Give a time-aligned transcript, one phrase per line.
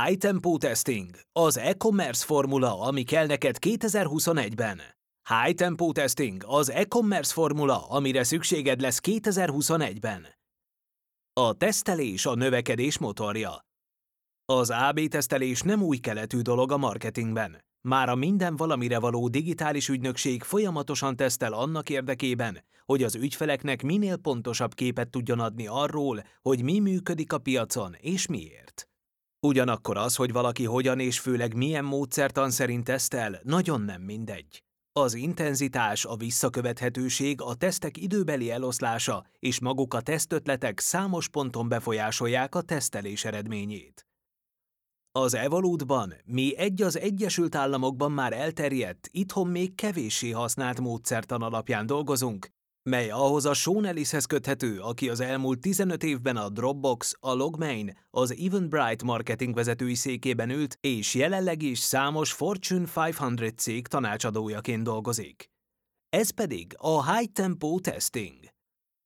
[0.00, 4.80] High Tempo Testing, az e-commerce formula, ami kell neked 2021-ben.
[5.28, 10.26] High Tempo Testing, az e-commerce formula, amire szükséged lesz 2021-ben.
[11.32, 13.64] A tesztelés a növekedés motorja.
[14.44, 17.64] Az AB tesztelés nem új keletű dolog a marketingben.
[17.80, 24.16] Már a minden valamire való digitális ügynökség folyamatosan tesztel annak érdekében, hogy az ügyfeleknek minél
[24.16, 28.86] pontosabb képet tudjon adni arról, hogy mi működik a piacon és miért.
[29.46, 34.62] Ugyanakkor az, hogy valaki hogyan és főleg milyen módszertan szerint tesztel, nagyon nem mindegy.
[34.92, 42.54] Az intenzitás, a visszakövethetőség, a tesztek időbeli eloszlása és maguk a tesztötletek számos ponton befolyásolják
[42.54, 44.06] a tesztelés eredményét.
[45.12, 51.86] Az Evolutban, mi egy az Egyesült Államokban már elterjedt, itthon még kevéssé használt módszertan alapján
[51.86, 52.48] dolgozunk,
[52.82, 57.98] mely ahhoz a Sean Ellishez köthető, aki az elmúlt 15 évben a Dropbox, a Logmain,
[58.10, 65.50] az Eventbrite marketing vezetői székében ült, és jelenleg is számos Fortune 500 cég tanácsadójaként dolgozik.
[66.08, 68.51] Ez pedig a High Tempo Testing.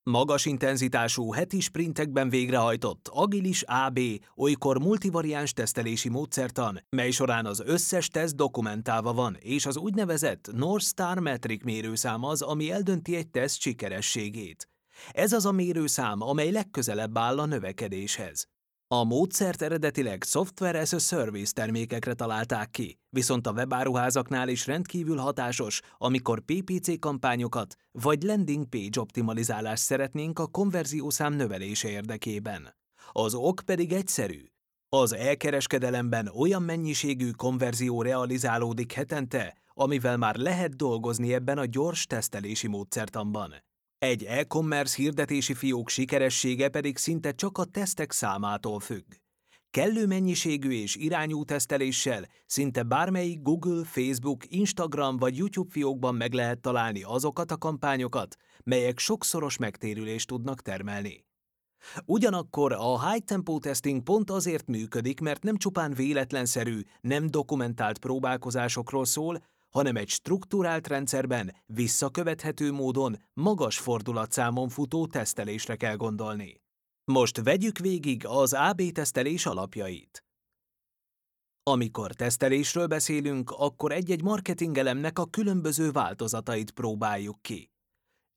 [0.09, 3.99] Magas intenzitású heti sprintekben végrehajtott agilis AB,
[4.35, 10.85] olykor multivariáns tesztelési módszertan, mely során az összes teszt dokumentálva van, és az úgynevezett North
[10.85, 14.69] Star Metric mérőszám az, ami eldönti egy teszt sikerességét.
[15.11, 18.47] Ez az a mérőszám, amely legközelebb áll a növekedéshez.
[18.89, 25.17] A módszert eredetileg Software as a Service termékekre találták ki, viszont a webáruházaknál is rendkívül
[25.17, 32.75] hatásos, amikor PPC kampányokat vagy landing page optimalizálást szeretnénk a konverziószám növelése érdekében.
[33.11, 34.45] Az ok pedig egyszerű.
[34.89, 42.67] Az elkereskedelemben olyan mennyiségű konverzió realizálódik hetente, amivel már lehet dolgozni ebben a gyors tesztelési
[42.67, 43.53] módszertanban.
[43.99, 49.03] Egy e-commerce hirdetési fiók sikeressége pedig szinte csak a tesztek számától függ.
[49.69, 56.59] Kellő mennyiségű és irányú teszteléssel szinte bármelyik Google, Facebook, Instagram vagy YouTube fiókban meg lehet
[56.59, 61.25] találni azokat a kampányokat, melyek sokszoros megtérülést tudnak termelni.
[62.05, 69.05] Ugyanakkor a high tempo testing pont azért működik, mert nem csupán véletlenszerű, nem dokumentált próbálkozásokról
[69.05, 76.61] szól, hanem egy struktúrált rendszerben, visszakövethető módon, magas fordulatszámon futó tesztelésre kell gondolni.
[77.03, 80.25] Most vegyük végig az AB tesztelés alapjait.
[81.63, 87.71] Amikor tesztelésről beszélünk, akkor egy-egy marketingelemnek a különböző változatait próbáljuk ki.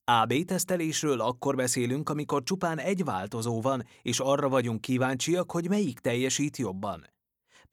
[0.05, 5.99] AB tesztelésről akkor beszélünk, amikor csupán egy változó van, és arra vagyunk kíváncsiak, hogy melyik
[5.99, 7.07] teljesít jobban.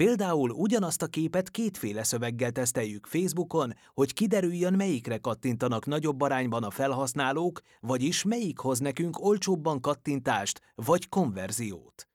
[0.03, 6.69] Például ugyanazt a képet kétféle szöveggel teszteljük Facebookon, hogy kiderüljön, melyikre kattintanak nagyobb arányban a
[6.69, 12.07] felhasználók, vagyis melyik hoz nekünk olcsóbban kattintást vagy konverziót.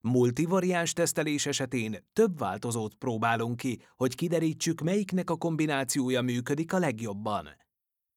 [0.00, 7.48] Multivariáns tesztelés esetén több változót próbálunk ki, hogy kiderítsük, melyiknek a kombinációja működik a legjobban.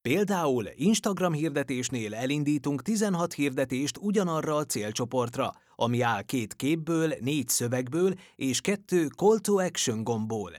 [0.08, 8.14] Például Instagram hirdetésnél elindítunk 16 hirdetést ugyanarra a célcsoportra, ami áll két képből, négy szövegből
[8.36, 10.52] és kettő call to action gombból.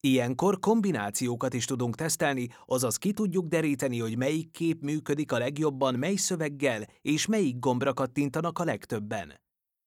[0.00, 5.94] Ilyenkor kombinációkat is tudunk tesztelni, azaz ki tudjuk deríteni, hogy melyik kép működik a legjobban,
[5.94, 9.43] mely szöveggel és melyik gombra kattintanak a legtöbben.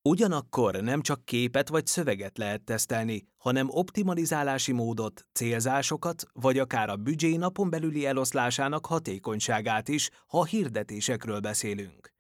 [0.08, 6.96] Ugyanakkor nem csak képet vagy szöveget lehet tesztelni, hanem optimalizálási módot, célzásokat, vagy akár a
[6.96, 12.14] büdzsé napon belüli eloszlásának hatékonyságát is, ha hirdetésekről beszélünk.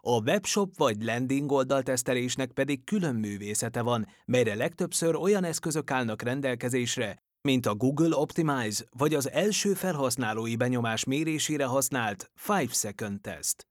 [0.00, 6.22] A webshop vagy landing oldal tesztelésnek pedig külön művészete van, melyre legtöbbször olyan eszközök állnak
[6.22, 13.66] rendelkezésre, mint a Google Optimize vagy az első felhasználói benyomás mérésére használt 5 Second Test.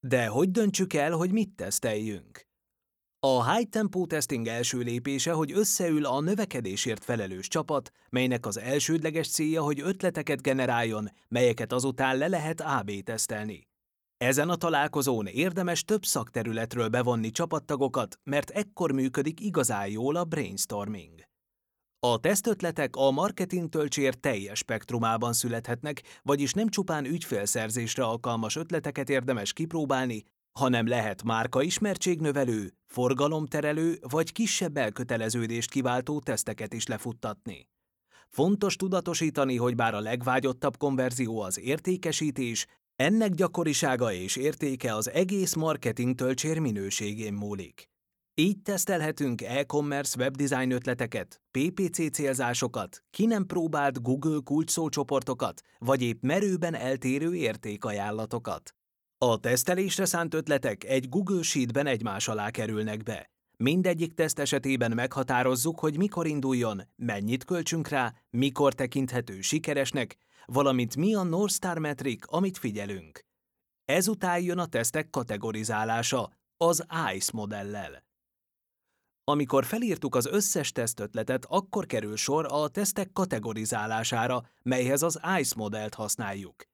[0.00, 2.50] De hogy döntsük el, hogy mit teszteljünk?
[3.26, 9.28] A High Tempo Testing első lépése, hogy összeül a növekedésért felelős csapat, melynek az elsődleges
[9.28, 13.68] célja, hogy ötleteket generáljon, melyeket azután le lehet AB tesztelni.
[14.16, 21.22] Ezen a találkozón érdemes több szakterületről bevonni csapattagokat, mert ekkor működik igazán jól a brainstorming.
[21.98, 29.52] A tesztötletek a marketing töltsér teljes spektrumában születhetnek, vagyis nem csupán ügyfélszerzésre alkalmas ötleteket érdemes
[29.52, 37.68] kipróbálni, hanem lehet márka ismertségnövelő, forgalomterelő vagy kisebb elköteleződést kiváltó teszteket is lefuttatni.
[38.28, 42.66] Fontos tudatosítani, hogy bár a legvágyottabb konverzió az értékesítés,
[42.96, 47.90] ennek gyakorisága és értéke az egész marketing töltsér minőségén múlik.
[48.34, 56.74] Így tesztelhetünk e-commerce webdesign ötleteket, PPC célzásokat, ki nem próbált Google kulcsszócsoportokat, vagy épp merőben
[56.74, 58.74] eltérő értékajánlatokat.
[59.24, 63.30] A tesztelésre szánt ötletek egy Google Sheetben egymás alá kerülnek be.
[63.56, 70.16] Mindegyik teszt esetében meghatározzuk, hogy mikor induljon, mennyit költsünk rá, mikor tekinthető sikeresnek,
[70.46, 73.24] valamint mi a North Star Metric, amit figyelünk.
[73.84, 78.04] Ezután jön a tesztek kategorizálása, az ICE modellel.
[79.24, 85.94] Amikor felírtuk az összes tesztötletet, akkor kerül sor a tesztek kategorizálására, melyhez az ICE modellt
[85.94, 86.70] használjuk.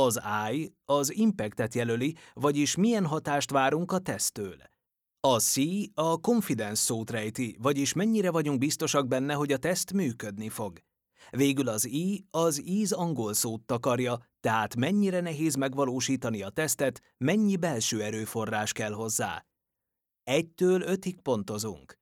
[0.00, 0.20] Az
[0.52, 4.56] I az impactet jelöli, vagyis milyen hatást várunk a tesztől.
[5.20, 5.56] A C
[5.94, 10.78] a confidence szót rejti, vagyis mennyire vagyunk biztosak benne, hogy a teszt működni fog.
[11.30, 17.56] Végül az I az íz angol szót takarja, tehát mennyire nehéz megvalósítani a tesztet, mennyi
[17.56, 19.46] belső erőforrás kell hozzá.
[20.24, 21.98] Egytől ötig pontozunk.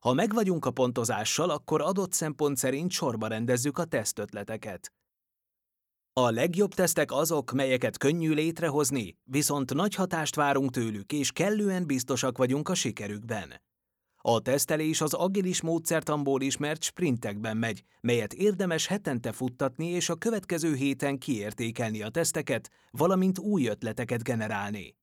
[0.00, 4.95] Ha megvagyunk a pontozással, akkor adott szempont szerint sorba rendezzük a tesztötleteket.
[6.20, 12.38] A legjobb tesztek azok, melyeket könnyű létrehozni, viszont nagy hatást várunk tőlük, és kellően biztosak
[12.38, 13.62] vagyunk a sikerükben.
[14.16, 20.74] A tesztelés az agilis módszertamból ismert sprintekben megy, melyet érdemes hetente futtatni és a következő
[20.74, 24.96] héten kiértékelni a teszteket, valamint új ötleteket generálni.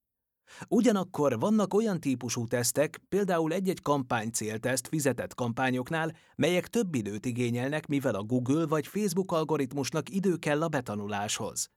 [0.67, 7.87] Ugyanakkor vannak olyan típusú tesztek, például egy-egy kampány célteszt fizetett kampányoknál, melyek több időt igényelnek,
[7.87, 11.69] mivel a Google vagy Facebook algoritmusnak idő kell a betanuláshoz.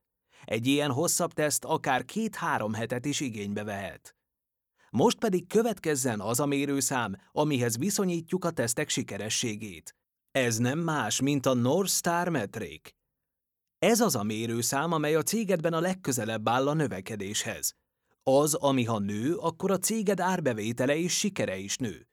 [0.44, 4.16] Egy ilyen hosszabb teszt akár két-három hetet is igénybe vehet.
[4.90, 9.94] Most pedig következzen az a mérőszám, amihez viszonyítjuk a tesztek sikerességét.
[10.30, 12.90] Ez nem más, mint a North Star Metric.
[13.78, 17.74] Ez az a mérőszám, amely a cégedben a legközelebb áll a növekedéshez.
[18.30, 22.08] Az, ami ha nő, akkor a céged árbevétele és sikere is nő.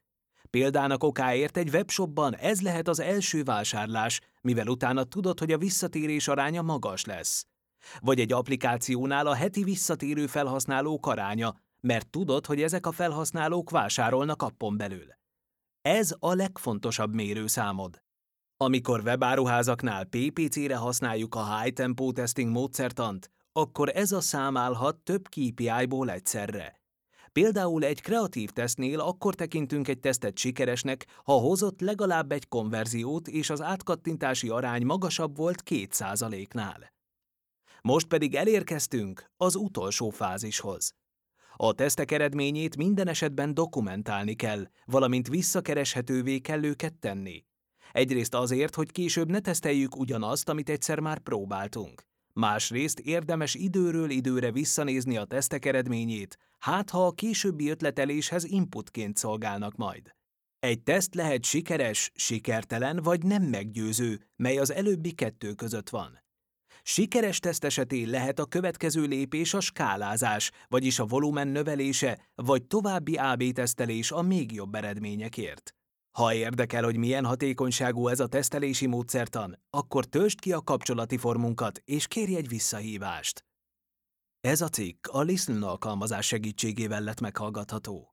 [0.50, 6.28] Példának okáért egy webshopban ez lehet az első vásárlás, mivel utána tudod, hogy a visszatérés
[6.28, 7.46] aránya magas lesz.
[8.00, 14.42] Vagy egy applikációnál a heti visszatérő felhasználók aránya, mert tudod, hogy ezek a felhasználók vásárolnak
[14.42, 15.08] appon belül.
[15.82, 18.02] Ez a legfontosabb mérőszámod.
[18.58, 25.28] Amikor webáruházaknál PPC-re használjuk a High Tempo Testing módszertant, akkor ez a szám állhat több
[25.28, 26.82] KPI-ból egyszerre.
[27.32, 33.50] Például egy kreatív tesztnél akkor tekintünk egy tesztet sikeresnek, ha hozott legalább egy konverziót és
[33.50, 36.94] az átkattintási arány magasabb volt 2%-nál.
[37.82, 40.96] Most pedig elérkeztünk az utolsó fázishoz.
[41.56, 47.46] A tesztek eredményét minden esetben dokumentálni kell, valamint visszakereshetővé kell őket tenni.
[47.92, 52.04] Egyrészt azért, hogy később ne teszteljük ugyanazt, amit egyszer már próbáltunk.
[52.34, 59.76] Másrészt érdemes időről időre visszanézni a tesztek eredményét, hát ha a későbbi ötleteléshez inputként szolgálnak
[59.76, 60.12] majd.
[60.60, 66.24] Egy teszt lehet sikeres, sikertelen vagy nem meggyőző, mely az előbbi kettő között van.
[66.84, 73.16] Sikeres teszt esetén lehet a következő lépés a skálázás, vagyis a volumen növelése, vagy további
[73.16, 75.76] AB tesztelés a még jobb eredményekért.
[76.14, 81.82] Ha érdekel, hogy milyen hatékonyságú ez a tesztelési módszertan, akkor töltsd ki a kapcsolati formunkat
[81.86, 83.46] és kérj egy visszahívást.
[84.40, 88.13] Ez a cikk a Listen alkalmazás segítségével lett meghallgatható.